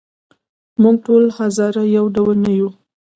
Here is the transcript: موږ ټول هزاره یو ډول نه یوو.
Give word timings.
موږ 0.81 0.95
ټول 1.05 1.23
هزاره 1.37 1.83
یو 1.97 2.05
ډول 2.15 2.35
نه 2.45 2.51
یوو. 2.59 2.71